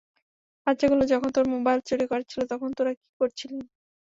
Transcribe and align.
বাচ্চাগুলো 0.67 1.03
যখন 1.11 1.29
তোর 1.35 1.45
মোবাইল 1.53 1.79
চুরি 1.87 2.05
করেছিল 2.11 2.41
তখন 2.51 2.69
তোরা 2.77 2.91
কী 2.99 3.07
করছিলি? 3.19 3.57